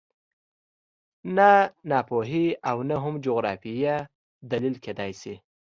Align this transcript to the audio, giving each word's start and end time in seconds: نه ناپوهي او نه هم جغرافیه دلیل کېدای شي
نه 1.37 1.49
ناپوهي 1.89 2.45
او 2.69 2.77
نه 2.89 2.95
هم 3.03 3.13
جغرافیه 3.25 3.95
دلیل 4.51 4.75
کېدای 4.85 5.11
شي 5.21 5.33